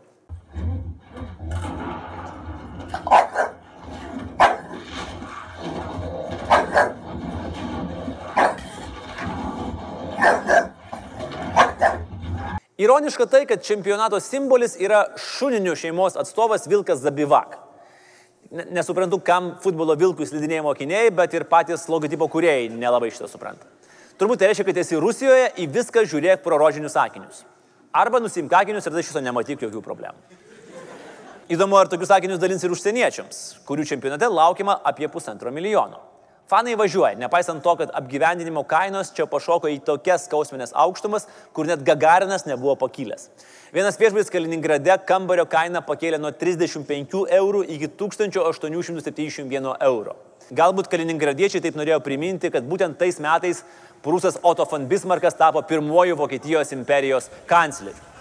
[12.79, 17.61] Ironiška tai, kad čempionato simbolis yra šuninių šeimos atstovas Vilkas Zabivak.
[18.51, 23.71] Nesuprantu, kam futbolo vilkų slidinėjimo akiniai, bet ir patys logotipo kuriejai nelabai šitą supranta.
[24.19, 27.45] Turbūt tai reiškia, kad esi Rusijoje, į viską žiūrėk pro rožinius akinius.
[27.95, 30.43] Arba nusimk akinius ir tada šito nematyk jokių problemų.
[31.55, 36.03] Įdomu, ar tokius akinius dalins ir užsieniečiams, kurių čempionate laukiama apie pusantro milijono.
[36.45, 41.25] Fanai važiuoja, nepaisant to, kad apgyvendinimo kainos čia pašoko į tokias skausminės aukštumas,
[41.57, 43.31] kur net Gagarinas nebuvo pakilęs.
[43.73, 50.19] Vienas viešbutis Kaliningrade kambario kainą pakėlė nuo 35 eurų iki 1871 euro.
[50.53, 53.65] Galbūt kaliningradiečiai taip norėjo priminti, kad būtent tais metais
[54.05, 58.14] prūsas Otto von Bismarckas tapo pirmuoju Vokietijos imperijos kancleriu.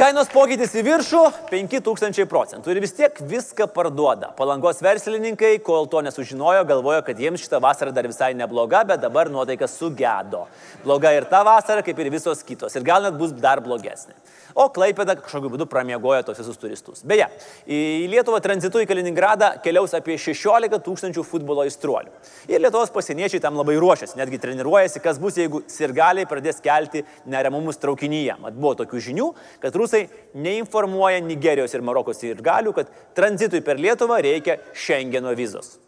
[0.00, 1.18] Kainos pokytis į viršų-
[1.50, 4.30] 5000 procentų ir vis tiek viską parduoda.
[4.32, 9.28] Palangos verslininkai, kol to nesužinojo, galvojo, kad jiems šitą vasarą dar visai nebloga, bet dabar
[9.28, 10.46] nuotaika sugedo.
[10.82, 12.74] Bloga ir ta vasara, kaip ir visos kitos.
[12.76, 14.16] Ir gal net bus dar blogesnė.
[14.54, 17.02] O Klaipėda kažkokiu būdu pramiegojo tos visus turistus.
[17.06, 17.26] Beje,
[17.70, 22.12] į Lietuvą tranzitu į Kaliningradą keliaus apie 16 tūkstančių futbolo įstruolių.
[22.50, 27.80] Ir Lietuvos pasieniečiai tam labai ruošiasi, netgi treniruojasi, kas bus, jeigu sirgaliai pradės kelti neramumus
[27.82, 28.38] traukinyje.
[28.42, 29.28] Mat buvo tokių žinių,
[29.62, 35.78] kad rusai neinformuoja Nigerijos ir Marokos sirgalių, kad tranzitui per Lietuvą reikia Schengeno vizos.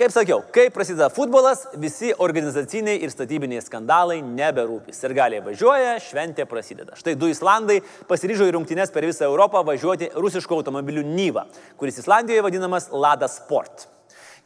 [0.00, 4.94] Kaip sakiau, kai prasideda futbolas, visi organizaciniai ir statybiniai skandalai neberūpi.
[4.96, 6.96] Sirgaliai važiuoja, šventė prasideda.
[6.96, 11.44] Štai du Islandai pasiryžo į rungtynes per visą Europą važiuoti rusiško automobilių Nyva,
[11.76, 13.90] kuris Islandijoje vadinamas Lada Sport.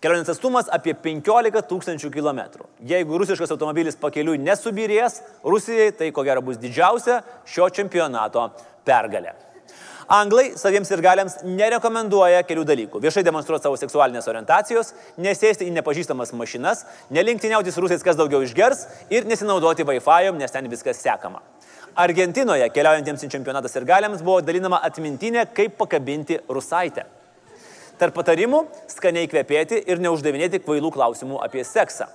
[0.02, 2.66] Kelionės atstumas apie 15 tūkstančių kilometrų.
[2.90, 8.50] Jeigu rusiškas automobilis pakeliui nesubirės, Rusijai tai ko gero bus didžiausia šio čempionato
[8.82, 9.38] pergalė.
[10.08, 13.00] Anglai saviems ir galiams nerekomenduoja kelių dalykų.
[13.00, 18.84] Viešai demonstruoti savo seksualinės orientacijos, nesėsti į nepažįstamas mašinas, nelinktyniauti su rusais, kas daugiau išgers
[19.10, 21.40] ir nesinaudoti Wi-Fi, nes ten viskas sekama.
[21.96, 27.06] Argentinoje keliaujantiems į čempionatą ir galiams buvo dalinama atmintinė, kaip pakabinti rusaitę.
[27.98, 32.08] Tarp patarimų- skaniai kvepėti ir neuždavinėti kvailų klausimų apie seksą.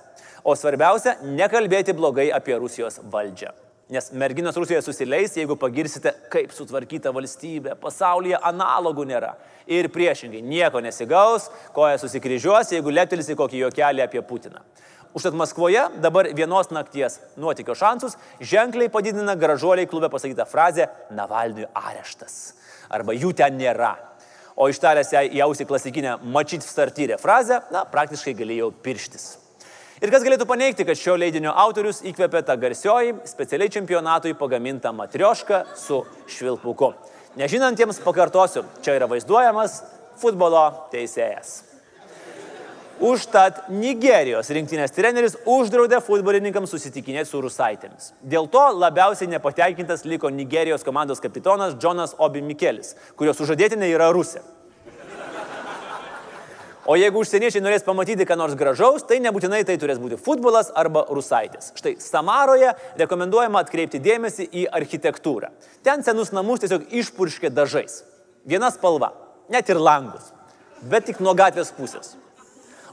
[0.44, 3.69] O svarbiausia- nekalbėti blogai apie Rusijos valdžią.
[3.90, 9.32] Nes merginos Rusijoje susileis, jeigu pagirsite, kaip sutvarkyta valstybė, pasaulyje analogų nėra.
[9.66, 14.62] Ir priešingai, nieko nesigaus, koja susikryžiuos, jeigu leptelis į kokį juokelį apie Putiną.
[15.10, 22.38] Užtat Maskvoje dabar vienos nakties nuotykio šansus ženkliai padidina gražuoliai klube pasakytą frazę Navalniui areštas.
[22.94, 23.96] Arba jų ten nėra.
[24.54, 29.32] O ištaręs ją į ausį klasikinę mačyt startyrę frazę, na, praktiškai galėjau pirštis.
[30.00, 35.58] Ir kas galėtų paneigti, kad šio leidinio autorius įkvėpė tą garsioji specialiai čempionatui pagamintą matriošką
[35.76, 36.94] su švilpuku.
[37.36, 39.82] Nežinantiems pakartosiu, čia yra vaizduojamas
[40.22, 40.62] futbolo
[40.94, 41.58] teisėjas.
[43.00, 48.14] Užtat Nigerijos rinktinės treneris uždraudė futbolininkams susitikinėti su rusaitėmis.
[48.24, 54.44] Dėl to labiausiai nepatenkintas liko Nigerijos komandos kapitonas Jonas Obi Mikelis, kurios sužadėtinė yra Rusija.
[56.88, 61.02] O jeigu užsieniečiai norės pamatyti, ką nors gražaus, tai nebūtinai tai turės būti futbolas arba
[61.12, 61.74] rusaitės.
[61.76, 65.50] Štai Samaroje rekomenduojama atkreipti dėmesį į architektūrą.
[65.84, 68.00] Ten senus namus tiesiog išpurškė dažais.
[68.48, 69.12] Viena spalva,
[69.52, 70.32] net ir langus,
[70.80, 72.14] bet tik nuo gatvės pusės.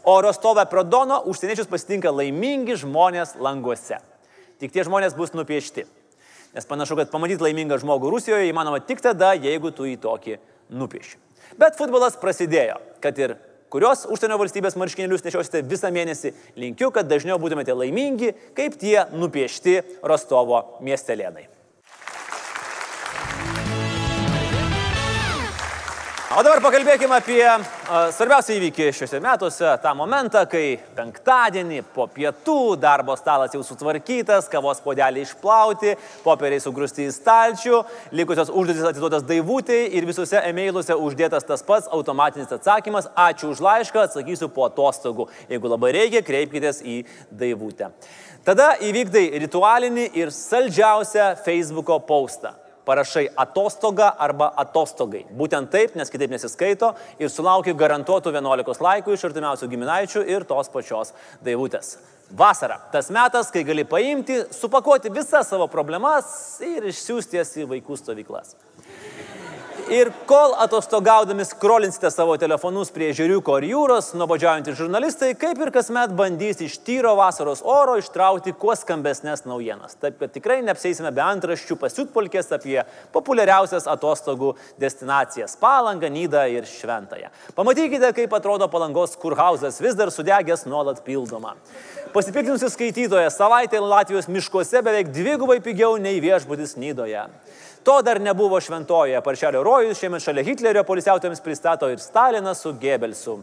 [0.03, 4.01] O Rostove Prodono užsieniečius pasitinka laimingi žmonės languose.
[4.59, 5.87] Tik tie žmonės bus nupiešti.
[6.55, 10.39] Nes panašu, kad pamatyti laimingą žmogų Rusijoje įmanoma tik tada, jeigu tu jį tokį
[10.75, 11.19] nupieši.
[11.59, 13.35] Bet futbolas prasidėjo, kad ir
[13.73, 19.81] kurios užsienio valstybės marškinėlius nešiosite visą mėnesį, linkiu, kad dažniau būtumėte laimingi, kaip tie nupiešti
[20.07, 21.56] Rostovo miestelėnai.
[26.27, 27.39] O dabar pakalbėkime apie
[28.11, 34.83] svarbiausią įvykį šiuose metuose, tą momentą, kai penktadienį po pietų darbo stalas jau sutvarkytas, kavos
[34.83, 35.93] podelį išplauti,
[36.25, 37.79] popieriai sugrūsti į stalčių,
[38.19, 44.03] likusios užduotis atiduotas daivūtai ir visuose emailuose uždėtas tas pats automatinis atsakymas, ačiū už laišką,
[44.09, 45.31] atsakysiu po atostogų.
[45.47, 46.99] Jeigu labai reikia, kreipkitės į
[47.31, 47.93] daivūtę.
[48.43, 55.25] Tada įvykdai ritualinį ir saldžiausią Facebook'o postą parašai atostoga arba atostogai.
[55.37, 60.71] Būtent taip, nes kitaip nesiskaito ir sulaukiu garantuotų 11 laikų iš artimiausių giminaičių ir tos
[60.73, 61.13] pačios
[61.45, 61.97] daivutės.
[62.37, 62.81] Vasara.
[62.91, 68.57] Tas metas, kai gali paimti, supakuoti visas savo problemas ir išsiųsti jas į vaikų stovyklas.
[69.87, 76.11] Ir kol atostogaudami skrolinsite savo telefonus prie žiūriuko ar jūros, nuobodžiaujantys žurnalistai, kaip ir kasmet
[76.17, 79.95] bandys iš tyro vasaros oro ištraukti kuo skambesnės naujienas.
[80.01, 82.81] Taip, kad tikrai neapsėsime be antraščių pasiutpolkės apie
[83.15, 87.31] populiariausias atostogų destinacijas- Palangą, Nydą ir Šventąją.
[87.55, 91.55] Pamatykite, kaip atrodo palangos kurhausas, vis dar sudegęs nuolat pildoma.
[92.11, 97.23] Pasipiktinusi skaitytoja savaitė Latvijos miškuose beveik dvigubai pigiau nei viešbutis Nydoje.
[97.87, 99.21] To dar nebuvo šventojoje.
[99.23, 103.37] Paršelio rojus šiemet šalia Hitlerio polisiautojams pristato ir Staliną su Gebelsu.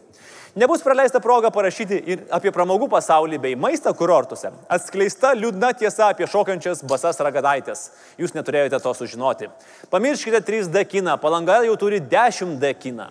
[0.55, 4.53] Nebus praleista proga parašyti ir apie pramogų pasaulį bei maistą kurortuose.
[4.69, 7.89] Atskleista liūdna tiesa apie šokančias basas ragadaitės.
[8.21, 9.49] Jūs neturėjote to sužinoti.
[9.91, 11.17] Pamirškite 3D kiną.
[11.25, 13.09] Palanga jau turi 10D kiną.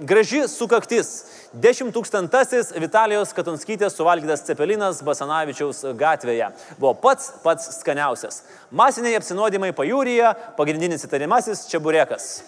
[0.00, 1.24] Graži sukaktis.
[1.56, 8.42] Dešimt tūkstantasis Vitalijos Katonskytės suvalgytas cepelinas Basanavičiaus gatvėje buvo pats pats skaniausias.
[8.68, 12.42] Masiniai apsinuodimai pajūryje, pagrindinis įtarimasis čia burekas.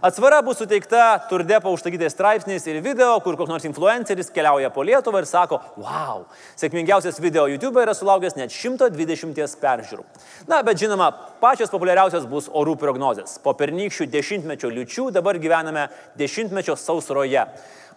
[0.00, 5.20] Atsvara bus suteikta turdepo užsakytais straipsniais ir video, kur koks nors influenceris keliauja po Lietuvą
[5.20, 6.22] ir sako, wow,
[6.56, 10.06] sėkmingiausias video YouTube yra sulaukęs net 120 peržiūrų.
[10.48, 11.10] Na, bet žinoma,
[11.42, 13.36] pačios populiariausios bus orų prognozės.
[13.44, 17.44] Po pernykščių dešimtmečio liučių dabar gyvename dešimtmečio sausroje.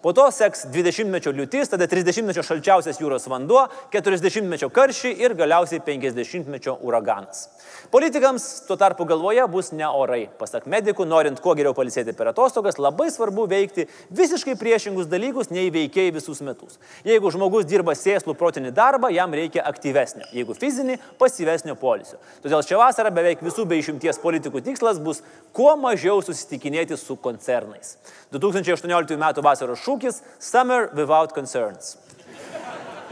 [0.04, 3.62] Po to seks 20-mečio liūtis, tada 30-mečio šalčiausias jūros vanduo,
[3.94, 7.46] 40-mečio karščiai ir galiausiai 50-mečio uraganas.
[7.94, 10.26] Politikams tuo tarpu galvoje bus ne orai.
[10.40, 15.72] Pasak medikų, norint kuo geriau palisėti per atostogas, labai svarbu veikti visiškai priešingus dalykus nei
[15.72, 16.82] veikiai visus metus.
[17.08, 20.28] Jeigu žmogus dirba sėslų protinį darbą, jam reikia aktyvesnio.
[20.36, 22.20] Jeigu fizinį, pasyvesnio polisio.
[22.44, 25.24] Todėl šią vasarą beveik visų be išimties politikų tikslas bus
[25.56, 27.96] kuo mažiau susitikinėti su koncernais.
[28.34, 29.28] 2018 m.
[29.46, 29.93] vasaros šūkis
[30.40, 31.98] Summer without concerns.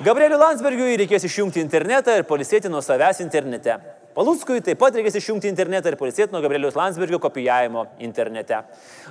[0.02, 3.76] Gabrieliu Landsbergiui reikės išjungti internetą ir polisėti nuo savęs internete.
[4.16, 8.64] Paluskui taip pat reikės išjungti internetą ir polisėti nuo Gabrieliaus Landsbergio kopijavimo internete.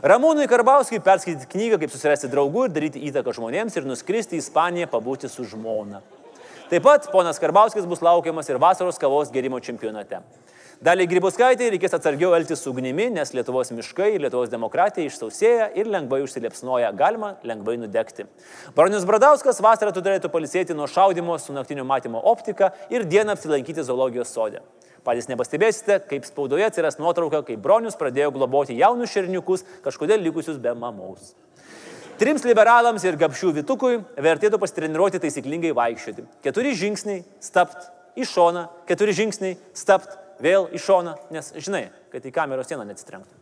[0.03, 4.91] Ramūnui Karbauskui perskaityti knygą, kaip susirasti draugų ir daryti įtaką žmonėms ir nuskristi į Ispaniją
[4.93, 6.03] pabūti su žmona.
[6.69, 10.21] Taip pat ponas Karbauskis bus laukiamas ir vasaros kavos gerimo čempionate.
[10.81, 16.23] Daliai Grybauskaitai reikės atsargiau elgtis su ugnimi, nes Lietuvos miškai Lietuvos demokratija išsausėja ir lengvai
[16.25, 18.25] užsiliepsnoja, galima lengvai nudegti.
[18.73, 24.33] Baronius Bradauskas vasarą turėtų palisėti nuo šaudimo su naktinio matymo optika ir dieną apsilankyti zoologijos
[24.33, 24.63] sode.
[25.05, 30.73] Patys nepastebėsite, kaip spaudoje atsiras nuotrauka, kai Bronius pradėjo globoti jaunus šerniukus, kažkodėl likusius be
[30.73, 31.35] mamos.
[32.17, 36.25] Trims liberalams ir gapšių vitukui vertėtų pasitreniruoti taisyklingai vaikščioti.
[36.49, 42.35] Keturi žingsniai, stapt, į šoną, keturi žingsniai, stapt, vėl į šoną, nes žinai, kad į
[42.35, 43.41] kameros sieną neatsitrenktų.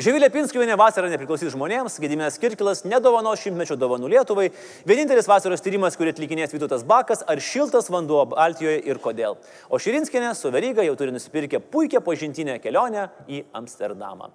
[0.00, 4.46] Živilė Pinskiuvinė vasarą nepriklausys žmonėms, Gediminas Kirkilas nedovano šimtmečio dovanų Lietuvai,
[4.88, 9.36] vienintelis vasaros tyrimas, kurį atlikinės Vytautas Bakas, ar šiltas vanduo Baltijoje ir kodėl.
[9.68, 14.32] O Širinskinė su Veryga jau turi nusipirkę puikią pažintinę kelionę į Amsterdamą.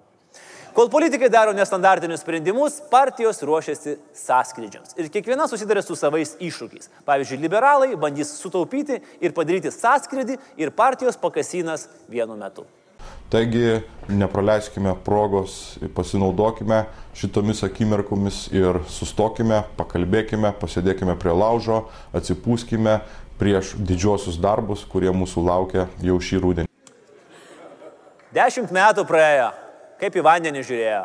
[0.78, 4.92] Kol politikai daro nestandartinius sprendimus, partijos ruošiasi sąskrydžiams.
[4.94, 6.86] Ir kiekviena susiduria su savais iššūkiais.
[7.08, 12.62] Pavyzdžiui, liberalai bandys sutaupyti ir padaryti sąskrydį ir partijos pakasinas vienu metu.
[13.26, 16.84] Taigi nepraleiskime progos, pasinaudokime
[17.18, 23.00] šitomis akimirkomis ir sustokime, pakalbėkime, pasėdėkime prie laužo, atsipūskime
[23.42, 26.76] prieš didžiosius darbus, kurie mūsų laukia jau šį rudenį.
[28.30, 29.56] Dešimt metų praėjo,
[30.00, 31.04] kaip į vandenį žiūrėjo.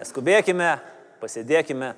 [0.00, 0.74] Neskubėkime,
[1.22, 1.94] pasėdėkime,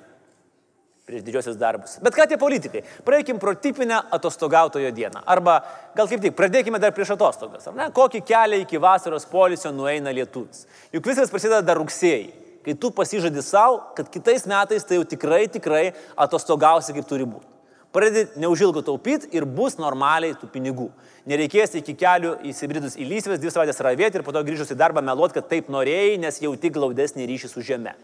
[1.09, 1.97] prieš didžiosius darbus.
[2.05, 2.83] Bet ką tie politikai?
[3.05, 5.23] Praeikim pro tipinę atostogautojo dieną.
[5.25, 5.57] Arba
[5.97, 7.65] gal kaip tik, pradėkime dar prieš atostogas.
[7.71, 7.89] Ar ne?
[7.95, 10.67] Kokį kelią iki vasaros polisio nueina lietuvis.
[10.93, 12.29] Juk viskas prasideda dar rugsėjai.
[12.65, 15.87] Kai tu pasižadi savo, kad kitais metais tai jau tikrai, tikrai
[16.19, 17.48] atostogausi kaip turi būti.
[17.89, 20.91] Pradedi neužilgo taupyti ir bus normaliai tų pinigų.
[21.29, 25.01] Nereikės iki kelių įsibridus į lysvės, dvi savaitės ravėti ir po to grįžus į darbą
[25.01, 27.95] meluot, kad taip norėjai, nes jau tik glaudesnį ryšį su žeme.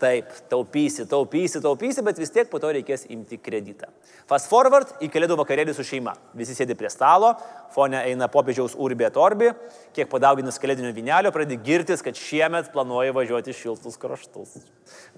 [0.00, 3.90] Taip, taupysi, taupysi, taupysi, bet vis tiek po to reikės imti kreditą.
[4.30, 6.14] Fast forward į kalėdų vakarėlį su šeima.
[6.38, 7.34] Visi sėdi prie stalo,
[7.74, 9.50] fone eina popiežiaus urbė torbi,
[9.92, 14.54] kiek padauginus kalėdinio vinelio pradedi girtis, kad šiemet planuoja važiuoti šiltus kraštus.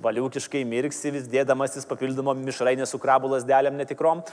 [0.02, 4.24] Valiukiškai mirksi vis dėdamasis papildomom mišrainė su krabų lasdelėm netikrom.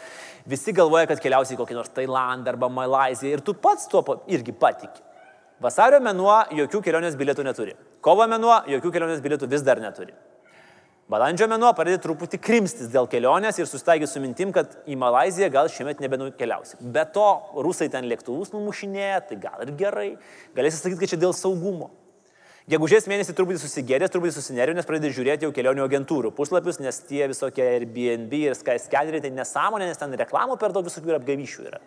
[0.50, 4.58] Visi galvoja, kad keliausi į kokį nors Tailandą arba Malaziją ir tu pats tuo irgi
[4.58, 5.06] patiki.
[5.62, 7.78] Vasario mėnuo jokių kelionės bilietų neturi.
[8.02, 10.16] Kovo mėnuo jokių kelionės bilietų vis dar neturi.
[11.10, 15.70] Balandžio mėnuo pradėjo truputį krimstis dėl kelionės ir sustaigė su mintim, kad į Malaziją gal
[15.74, 16.78] šiemet nebenukeliausi.
[16.94, 17.26] Be to,
[17.66, 20.12] rusai ten lėktuvus numušinėja, tai gal ir gerai.
[20.54, 21.90] Galėsi sakyti, kad čia dėl saugumo.
[22.70, 27.64] Gegužės mėnesį truputį susigerės, truputį susinervinęs, pradedi žiūrėti jau kelionių agentūrų puslapius, nes tie visokie
[27.66, 31.80] Airbnb ir Skyscaneriai tai nesąmonė, nes ten reklamų per daug visokių ir apgavyšių yra.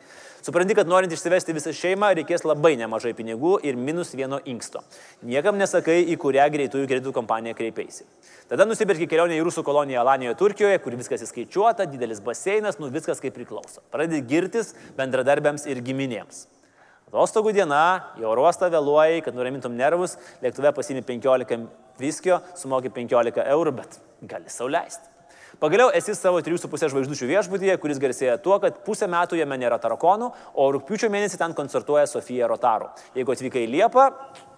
[0.43, 4.83] Supranti, kad norint išsivesti visą šeimą, reikės labai nemažai pinigų ir minus vieno inksto.
[5.23, 8.09] Niekam nesakai, į kurią greitųjų kreditų kompaniją kreipiaisi.
[8.51, 13.23] Tada nusipirki kelionę į Rusų koloniją Alanijoje, Turkijoje, kur viskas įskaičiuota, didelis baseinas, nu viskas
[13.23, 13.87] kaip priklauso.
[13.95, 16.49] Pradedi girtis bendradarbiams ir giminėms.
[17.13, 21.59] Atostogų diena, į oro uostą vėluoji, kad nuramintum nervus, lėktuve pasimi 15
[22.01, 25.11] viskio, sumoki 15 eurų, bet gali sauliaisti.
[25.61, 30.31] Pagaliau esi savo 3,5 žvaigždučių viešbutyje, kuris garsėja tuo, kad pusę metų jame nėra tarakonų,
[30.57, 32.89] o rūpiučio mėnesį ten koncertuoja Sofija Rotaru.
[33.13, 34.07] Jeigu atvykai į Liepą,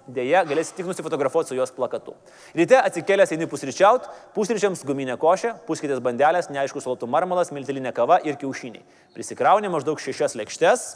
[0.07, 2.15] dėja galėsi tik nusifotografuoti su jos plakatu.
[2.55, 4.07] Ryte atsikėlęs eini pusryčiaut,
[4.39, 8.87] pusryčiams guminė košė, puskitės bandelės, neaiškus salotų marmalas, miltelinė kava ir kiaušiniai.
[9.19, 10.87] Prisikrauni maždaug šešias lėkštes,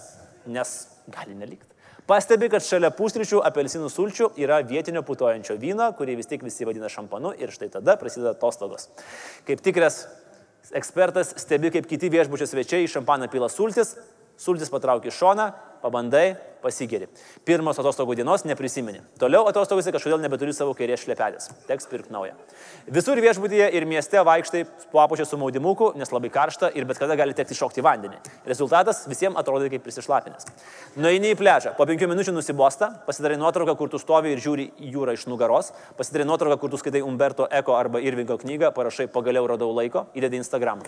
[0.50, 0.76] nes
[1.12, 1.74] gali nelikti.
[2.08, 6.88] Pastebi, kad šalia pusryčių apelsinų sulčių yra vietinio putojančio vyno, kurį vis tiek visi vadina
[6.88, 8.88] šampanu ir štai tada prasideda atostogos.
[9.44, 10.06] Kaip tikras
[10.72, 13.92] ekspertas stebi, kaip kiti viešbučio svečiai į šampaną pila sultis,
[14.38, 15.50] sultis patraukia šoną,
[15.82, 17.06] pabandai, pasigeri.
[17.46, 19.00] Pirmos atostogų dienos neprisimeni.
[19.20, 21.50] Toliau atostogose kažkodėl nebeturi savo kairės šlepelės.
[21.68, 22.34] Teks pirkti naują.
[22.94, 27.16] Visur viešbutyje ir mieste vaikštai po apačią su maudimuku, nes labai karšta ir bet kada
[27.18, 28.18] gali tekti šokti vandenį.
[28.48, 30.50] Rezultatas visiems atrodo kaip prisišlapinės.
[30.98, 34.92] Nueini į pležą, po penkių minučių nusibosta, pasidarai nuotrauką, kur tu stovi ir žiūri į
[34.96, 39.46] jūrą iš nugaros, pasidarai nuotrauką, kur tu skaitai Umberto Eko arba Irvingo knygą, parašai pagaliau
[39.54, 40.82] radau laiko, įdedi Instagram.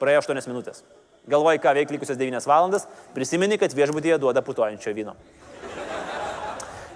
[0.00, 0.86] Praėjo 8 minutės.
[1.30, 5.14] Galvoji, ką veik likusios 9 valandas, prisimeni, kad viešbutyje duoda putojančio vyno.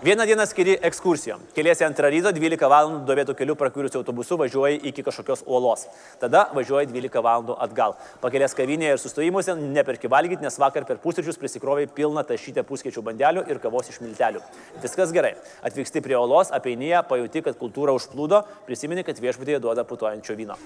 [0.06, 1.40] Vieną dieną skiri ekskursijom.
[1.54, 5.86] Keliesi antrą ryto, 12 valandų duobėtų kelių prakūrusiu autobusu važiuoji iki kažkokios uolos.
[6.20, 7.96] Tada važiuoji 12 valandų atgal.
[8.20, 13.48] Pakelės kavinėje ir sustojimuose neperki valgyti, nes vakar per pusryčius prisikrovai pilną tašytę puskiečių bandelių
[13.50, 14.42] ir kavos iš miltelių.
[14.84, 15.34] Viskas gerai.
[15.66, 20.60] Atvyksti prie uolos, apeinyje, pajuti, kad kultūra užplūdo, prisimeni, kad viešbutyje duoda putojančio vyno.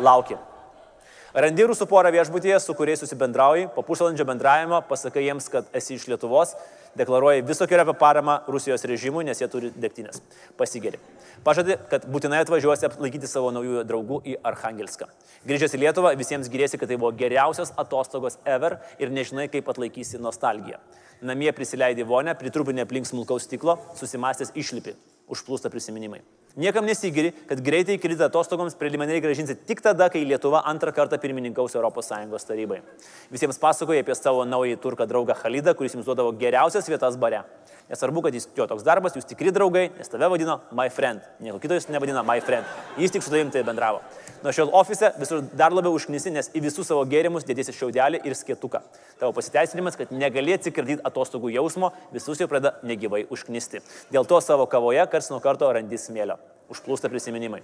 [0.00, 0.38] Lauki.
[1.36, 6.06] Randi rusų porą viešbutyje, su kuriais susibendrauji, po pusvalandžio bendravimo pasakai jiems, kad esi iš
[6.08, 6.54] Lietuvos,
[6.96, 10.22] deklaruoji visokioją apie paramą Rusijos režimui, nes jie turi degtinės.
[10.56, 10.96] Pasigeri.
[11.44, 15.10] Pažadi, kad būtinai atvažiuosi aplaikyti savo naujųjų draugų į Arhangelską.
[15.44, 20.22] Grįžęs į Lietuvą, visiems giriesi, kad tai buvo geriausios atostogos ever ir nežinai, kaip atlaikysi
[20.24, 20.80] nostalgiją.
[21.20, 24.96] Namie prisileidai vonę, pritrupinė aplink smulkaus stiklo, susimastęs išlipi,
[25.28, 26.24] užplūsta prisiminimai.
[26.56, 31.76] Niekam nesigiri, kad greitai kreditą atostogoms preliminariai gražinsi tik tada, kai Lietuva antrą kartą pirmininkaus
[31.76, 32.78] ES tarybai.
[33.28, 37.42] Visiems pasakoja apie savo naują turką draugą Halidą, kuris jums duodavo geriausias vietas bare.
[37.86, 41.22] Nesvarbu, kad jis jo toks darbas, jūs tikri draugai, nes tave vadino my friend.
[41.38, 42.66] Nieko kito jis nevadina my friend.
[42.98, 44.00] Jis tik su tavim tai bendravo.
[44.42, 48.34] Nuo šiol ofise visur dar labiau užknisi, nes į visus savo gėrimus dėdėsi šiaudelį ir
[48.34, 48.82] skėtuką.
[49.22, 53.84] Tavo pasiteisinimas, kad negali atsikratyti atostogų jausmo, visus jau pradeda negyvai užknisti.
[54.10, 56.40] Dėl to savo kavoje kars nuo karto randi smėlio.
[56.74, 57.62] Užplūsta prisiminimai.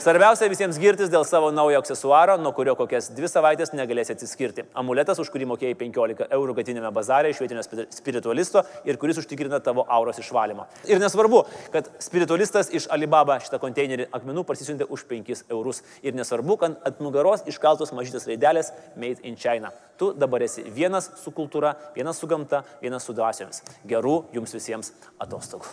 [0.00, 4.62] Svarbiausia visiems girtis dėl savo naujo aksesuaro, nuo kurio kokias dvi savaitės negalėsi atsiskirti.
[4.80, 9.58] Amuletas, už kurį mokėjai 15 eurų gatinėme bazarė iš vietinio spi- spiritualisto ir kuris užtikrina
[9.60, 10.64] tavo auros išvalymą.
[10.88, 11.42] Ir nesvarbu,
[11.74, 15.82] kad spiritualistas iš Alibaba šitą konteinerį akmenų parsisiuntė už 5 eurus.
[16.00, 19.74] Ir nesvarbu, kad ant nugaros iškaltos mažytės raidelės Made in China.
[20.00, 23.60] Tu dabar esi vienas su kultūra, vienas su gamta, vienas su dvasiomis.
[23.84, 25.68] Gerų jums visiems atostogų.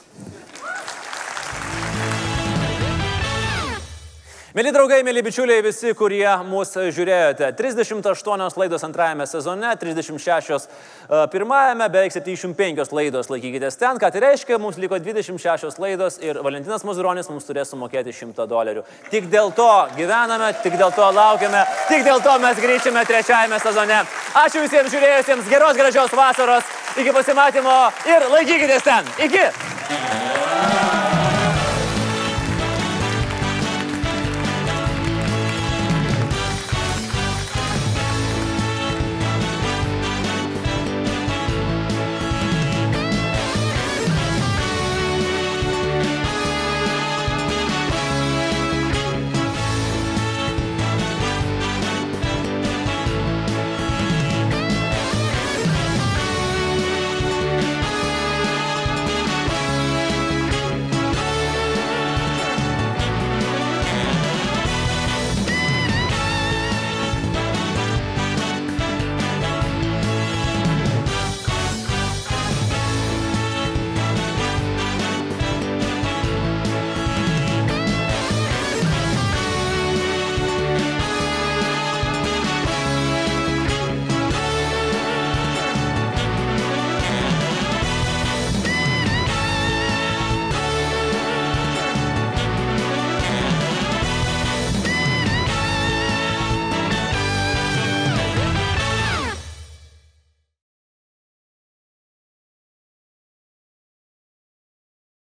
[4.57, 7.51] Mėly draugai, mėly bičiuliai, visi, kurie mūsų žiūrėjote.
[7.59, 13.99] 38 laidos antrajame sezone, 36 e, pirmajame, beveik 75 laidos laikykitės ten.
[14.01, 18.81] Ką tai reiškia, mums liko 26 laidos ir Valentinas Muzuronis mums turės sumokėti 100 dolerių.
[19.13, 24.01] Tik dėl to gyvename, tik dėl to laukiame, tik dėl to mes grįžime trečiajame sezone.
[24.41, 27.79] Ačiū visiems žiūrėjusiems, geros gražios vasaros, iki pasimatymo
[28.09, 29.17] ir laikykitės ten.
[29.29, 30.86] Iki!